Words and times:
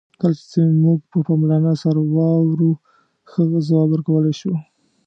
کله 0.19 0.37
چې 0.51 0.59
موږ 0.83 0.99
په 1.11 1.17
پاملرنه 1.27 1.73
سره 1.83 1.99
واورو، 2.15 2.71
ښه 3.29 3.41
ځواب 3.67 3.87
ورکولای 3.91 4.33
شو. 4.39 4.53